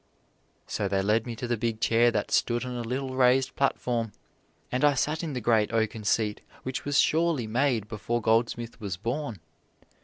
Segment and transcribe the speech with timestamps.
[0.65, 4.13] So they led me to the big chair that stood on a little raised platform,
[4.71, 8.97] and I sat in the great oaken seat which was surely made before Goldsmith was
[8.97, 9.41] born.